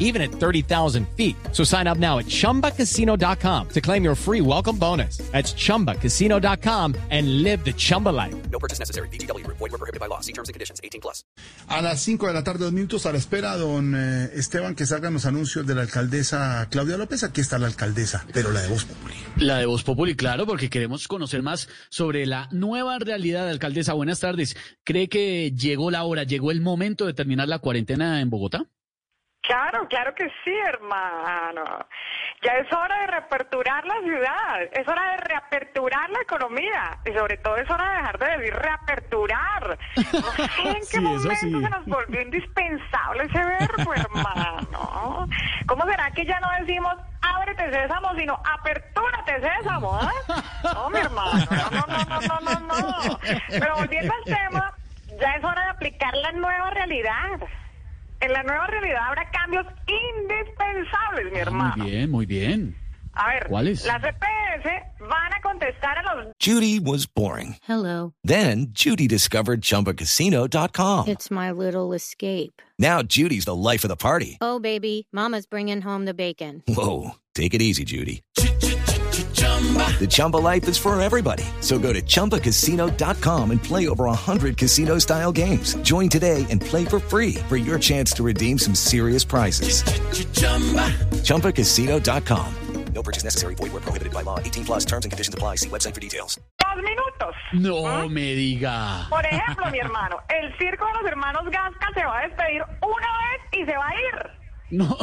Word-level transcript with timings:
even 0.00 0.20
at 0.20 0.32
30,000 0.32 1.06
feet. 1.16 1.36
So 1.52 1.62
sign 1.62 1.86
up 1.86 1.98
now 1.98 2.18
at 2.18 2.26
chumbacasino.com 2.26 3.68
to 3.68 3.80
claim 3.80 4.02
your 4.02 4.16
free 4.16 4.40
welcome 4.40 4.76
bonus. 4.76 5.18
That's 5.30 5.54
chumbacasino.com 5.54 6.96
and 7.10 7.44
live 7.44 7.64
the 7.64 7.72
Chumba 7.72 8.08
life. 8.08 8.34
No 8.50 8.58
purchase 8.58 8.80
necessary. 8.80 9.08
BGW. 9.08 9.46
Void 9.46 9.60
were 9.60 9.78
prohibited 9.78 10.00
by 10.00 10.06
law. 10.06 10.20
See 10.20 10.32
terms 10.32 10.48
and 10.48 10.54
conditions. 10.54 10.80
18 10.82 11.00
plus. 11.00 11.24
A 11.68 11.80
las 11.82 12.00
5 12.00 12.26
de 12.26 12.32
la 12.32 12.42
tarde, 12.42 12.64
dos 12.64 12.72
minutos 12.72 13.06
a 13.06 13.12
la 13.12 13.18
espera, 13.18 13.56
don 13.56 13.94
eh, 13.94 14.30
Esteban, 14.34 14.74
que 14.74 14.86
salgan 14.86 15.12
los 15.12 15.26
anuncios 15.26 15.66
de 15.66 15.74
la 15.74 15.82
alcaldesa 15.82 16.66
Claudia 16.70 16.96
López. 16.96 17.22
Aquí 17.22 17.40
está 17.40 17.58
la 17.58 17.66
alcaldesa, 17.66 18.26
pero 18.32 18.50
la 18.50 18.62
de 18.62 18.68
Voz 18.68 18.84
Populi. 18.84 19.14
La 19.36 19.58
de 19.58 19.66
Voz 19.66 19.84
Populi, 19.84 20.16
claro, 20.16 20.46
porque 20.46 20.68
queremos 20.70 21.06
conocer 21.06 21.42
más 21.42 21.68
sobre 21.90 22.26
la 22.26 22.48
nueva 22.50 22.98
realidad 22.98 23.44
de 23.44 23.50
alcaldesa. 23.50 23.92
Buenas 23.92 24.20
tardes. 24.20 24.56
¿Cree 24.84 25.08
que 25.08 25.52
llegó 25.52 25.90
la 25.90 26.04
hora, 26.04 26.24
llegó 26.24 26.50
el 26.50 26.60
momento 26.60 27.06
de 27.06 27.14
terminar 27.14 27.48
la 27.48 27.58
cuarentena 27.58 28.20
en 28.20 28.30
Bogotá? 28.30 28.66
Claro, 29.42 29.88
claro 29.88 30.14
que 30.14 30.28
sí, 30.44 30.52
hermano. 30.66 31.64
Ya 32.42 32.52
es 32.52 32.72
hora 32.72 33.00
de 33.00 33.06
reaperturar 33.08 33.84
la 33.86 33.98
ciudad, 34.02 34.62
es 34.72 34.86
hora 34.86 35.12
de 35.12 35.16
reaperturar 35.18 36.08
la 36.10 36.20
economía 36.20 36.98
y 37.04 37.12
sobre 37.12 37.36
todo 37.38 37.56
es 37.56 37.68
hora 37.70 37.84
de 37.88 37.96
dejar 37.96 38.18
de 38.18 38.36
decir 38.38 38.54
reaperturar. 38.54 39.78
No 39.96 40.02
sé 40.32 40.42
en 40.68 40.74
qué 40.74 40.82
Sí, 40.82 41.00
momento 41.00 41.34
sí. 41.36 41.50
se 41.62 41.70
nos 41.70 41.86
volvió 41.86 42.20
indispensable 42.22 43.24
ese 43.24 43.44
verbo, 43.44 43.94
hermano. 43.94 45.26
¿Cómo 45.66 45.84
será 45.86 46.10
que 46.12 46.24
ya 46.26 46.38
no 46.40 46.48
decimos 46.60 46.94
ábrete 47.22 47.70
sésamo, 47.72 48.14
sino 48.16 48.40
apertúrate 48.58 49.40
sésamo? 49.40 49.98
¿ah? 50.00 50.12
No, 50.74 50.90
mi 50.90 50.98
hermano, 50.98 51.32
no, 51.50 51.70
no, 51.70 51.86
no, 51.86 52.04
no, 52.04 52.20
no, 52.20 52.60
no, 52.60 52.60
no. 52.60 53.18
Pero 53.48 53.74
volviendo 53.76 54.12
al 54.14 54.24
tema, 54.24 54.72
ya 55.20 55.32
es 55.32 55.44
hora 55.44 55.64
de 55.64 55.70
aplicar 55.70 56.14
la 56.14 56.32
nueva 56.32 56.70
realidad. 56.70 57.40
En 58.40 58.46
la 58.46 58.52
nueva 58.54 58.66
realidad 58.68 59.00
habrá 59.06 59.30
cambios 59.30 59.66
indispensables, 59.86 61.30
mi 61.30 61.38
ah, 61.38 61.42
hermano. 61.42 61.76
Muy 61.76 61.90
bien, 61.90 62.10
muy 62.10 62.26
bien. 62.26 62.76
A 63.12 63.34
ver, 63.34 63.46
¿Cuáles? 63.48 63.84
las 63.84 64.00
CPS 64.00 64.64
van 65.00 65.34
a 65.34 65.42
contestar 65.42 65.98
a 65.98 66.14
los 66.14 66.32
Judy 66.42 66.78
was 66.78 67.06
boring. 67.06 67.56
Hello. 67.68 68.14
Then 68.24 68.68
Judy 68.72 69.06
discovered 69.06 69.60
ChumbaCasino.com. 69.60 71.08
It's 71.08 71.30
my 71.30 71.50
little 71.50 71.92
escape. 71.92 72.62
Now 72.78 73.02
Judy's 73.02 73.44
the 73.44 73.54
life 73.54 73.84
of 73.84 73.88
the 73.88 73.96
party. 73.96 74.38
Oh, 74.40 74.58
baby, 74.58 75.06
Mama's 75.12 75.44
bringing 75.44 75.82
home 75.82 76.06
the 76.06 76.14
bacon. 76.14 76.62
Whoa, 76.66 77.16
take 77.34 77.52
it 77.52 77.60
easy, 77.60 77.84
Judy. 77.84 78.22
The 79.98 80.06
Chumba 80.08 80.38
life 80.38 80.66
is 80.68 80.78
for 80.78 80.98
everybody. 81.00 81.44
So 81.60 81.78
go 81.78 81.92
to 81.92 82.00
ChumbaCasino.com 82.00 83.50
and 83.50 83.62
play 83.62 83.88
over 83.88 84.04
100 84.04 84.56
casino-style 84.56 85.32
games. 85.32 85.74
Join 85.82 86.08
today 86.08 86.46
and 86.48 86.62
play 86.62 86.86
for 86.86 86.98
free 86.98 87.34
for 87.48 87.58
your 87.58 87.78
chance 87.78 88.12
to 88.12 88.22
redeem 88.22 88.58
some 88.58 88.74
serious 88.74 89.24
prizes. 89.24 89.82
ChumbaCasino.com. 91.22 92.54
No 92.94 93.02
purchase 93.02 93.22
necessary. 93.24 93.54
Void 93.54 93.72
were 93.72 93.80
prohibited 93.80 94.12
by 94.12 94.22
law. 94.22 94.40
18 94.40 94.64
plus 94.64 94.84
terms 94.84 95.04
and 95.04 95.12
conditions 95.12 95.34
apply. 95.34 95.56
See 95.56 95.68
website 95.68 95.94
for 95.94 96.00
details. 96.00 96.38
dos 96.58 96.82
minutos. 96.82 97.34
No 97.52 97.86
¿Ah? 97.86 98.08
me 98.08 98.34
diga. 98.34 99.06
Por 99.08 99.24
ejemplo, 99.24 99.70
mi 99.70 99.78
hermano, 99.78 100.16
el 100.28 100.52
circo 100.58 100.86
de 100.86 100.92
los 101.02 101.04
hermanos 101.10 101.42
Gasca 101.50 101.88
se 101.94 102.04
va 102.04 102.18
a 102.18 102.22
despedir 102.28 102.62
una 102.82 103.08
vez 103.22 103.40
y 103.60 103.64
se 103.64 103.76
va 103.76 103.88
a 103.88 103.94
ir. 103.94 104.39
No. 104.70 104.96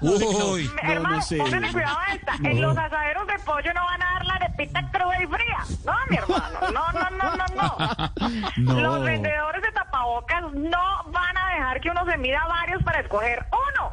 No, 0.00 0.56
hermano, 0.82 1.16
no 1.16 1.22
sé. 1.22 1.36
póngale 1.38 1.72
cuidado 1.72 1.98
a 1.98 2.14
esta. 2.14 2.34
En 2.42 2.60
los 2.60 2.76
asaderos 2.76 3.26
de 3.26 3.38
pollo 3.40 3.72
no 3.72 3.84
van 3.84 4.02
a 4.02 4.12
dar 4.12 4.26
la 4.26 4.34
arepita 4.34 4.90
cruda 4.90 5.22
y 5.22 5.26
fría. 5.26 5.58
No, 5.84 5.92
mi 6.10 6.16
hermano. 6.16 6.58
No, 6.72 6.92
no, 6.92 7.10
no, 7.10 7.36
no, 7.36 7.46
no. 7.54 8.12
No. 8.56 8.80
Los 8.80 9.02
vendedores 9.04 9.62
de 9.62 9.72
tapabocas 9.72 10.42
no 10.52 11.04
van 11.06 11.36
a 11.36 11.54
dejar 11.54 11.80
que 11.80 11.90
uno 11.90 12.04
se 12.04 12.18
mida 12.18 12.44
varios 12.46 12.82
para 12.82 13.00
escoger 13.00 13.46
uno. 13.52 13.92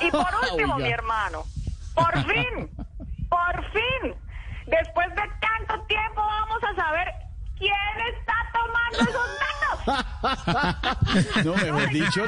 Y 0.00 0.10
por 0.10 0.26
último, 0.52 0.78
mi 0.78 0.88
hermano, 0.88 1.42
por 1.94 2.12
fin, 2.24 2.70
por 3.28 3.64
fin, 3.72 4.14
después 4.66 5.08
de 5.10 5.22
tanto 5.40 5.80
tiempo 5.86 6.22
vamos 6.22 6.62
a 6.64 6.74
saber 6.74 7.12
quién 7.58 7.72
No, 11.44 11.54
mejor 11.54 11.90
dicho, 11.90 12.24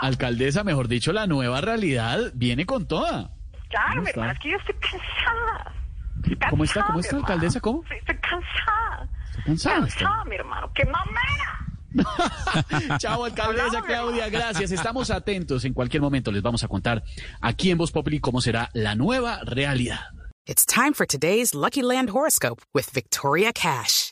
alcaldesa, 0.00 0.64
mejor 0.64 0.88
dicho, 0.88 1.12
la 1.12 1.26
nueva 1.26 1.60
realidad 1.60 2.30
viene 2.34 2.66
con 2.66 2.86
toda. 2.86 3.30
Claro, 3.68 4.02
es 4.02 4.38
que 4.38 4.50
yo 4.50 4.56
estoy 4.58 4.74
cansada. 4.76 5.74
¿Cómo 6.50 6.64
está? 6.64 6.84
¿Cómo 6.86 7.00
está, 7.00 7.16
alcaldesa? 7.16 7.60
¿Cómo? 7.60 7.82
Estoy 7.82 8.16
cansada. 8.18 9.08
¿Está 9.28 9.42
cansada? 9.44 9.86
Está- 9.86 9.98
Cansada, 10.04 10.24
mi 10.26 10.34
hermano. 10.36 10.70
¡Qué 10.74 10.84
mamera! 10.84 11.58
Chao, 12.98 13.24
alcaldesa 13.24 13.82
Claudia, 13.82 14.28
gracias. 14.30 14.72
Estamos 14.72 15.10
atentos. 15.10 15.64
En 15.64 15.74
cualquier 15.74 16.00
momento 16.02 16.32
les 16.32 16.42
vamos 16.42 16.64
a 16.64 16.68
contar 16.68 17.02
aquí 17.40 17.70
en 17.70 17.78
Voz 17.78 17.92
Populi 17.92 18.18
cómo 18.20 18.40
será 18.40 18.70
la 18.72 18.94
nueva 18.94 19.40
realidad. 19.44 20.00
It's 20.46 20.64
time 20.66 20.92
for 20.94 21.06
today's 21.06 21.54
Lucky 21.54 21.82
Land 21.82 22.10
horoscope 22.10 22.62
with 22.74 22.86
Victoria 22.92 23.52
Cash. 23.52 24.11